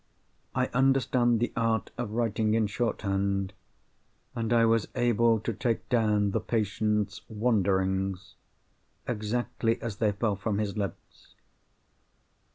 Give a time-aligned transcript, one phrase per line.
[0.55, 3.53] I understand the art of writing in shorthand;
[4.33, 8.33] and I was able to take down the patient's 'wanderings',
[9.07, 11.35] exactly as they fell from his lips.